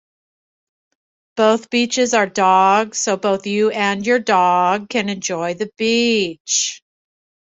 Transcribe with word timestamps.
Both 1.35 1.69
beaches 1.69 2.15
are 2.15 2.25
dog 2.25 2.95
so 2.95 3.17
both 3.17 3.45
you 3.45 3.69
and 3.69 4.03
your 4.03 4.17
dog 4.17 4.89
can 4.89 5.09
enjoy 5.09 5.53
the 5.53 5.69
beach. 5.77 6.81